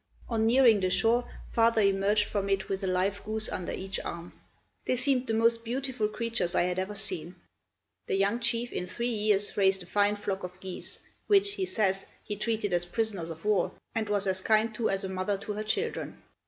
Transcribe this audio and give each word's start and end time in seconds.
On 0.27 0.47
nearing 0.47 0.79
the 0.79 0.89
shore 0.89 1.29
father 1.51 1.81
emerged 1.83 2.23
from 2.25 2.49
it 2.49 2.69
with 2.69 2.83
a 2.83 2.87
live 2.87 3.23
goose 3.23 3.47
under 3.47 3.71
each 3.71 3.99
arm. 3.99 4.33
They 4.87 4.95
seemed 4.95 5.27
the 5.27 5.35
most 5.35 5.63
beautiful 5.63 6.07
creatures 6.07 6.55
I 6.55 6.63
had 6.63 6.79
ever 6.79 6.95
seen." 6.95 7.35
The 8.07 8.15
young 8.15 8.39
chief 8.39 8.71
in 8.73 8.87
three 8.87 9.11
years 9.13 9.55
raised 9.57 9.83
a 9.83 9.85
fine 9.85 10.15
flock 10.15 10.41
of 10.43 10.59
geese, 10.59 10.97
which, 11.27 11.51
he 11.53 11.67
says, 11.67 12.07
he 12.23 12.35
treated 12.35 12.73
as 12.73 12.87
prisoners 12.87 13.29
of 13.29 13.45
war, 13.45 13.73
and 13.93 14.09
was 14.09 14.25
as 14.25 14.41
kind 14.41 14.73
to 14.73 14.89
as 14.89 15.03
a 15.03 15.07
mother 15.07 15.37
to 15.37 15.53
her 15.53 15.63
children. 15.63 16.19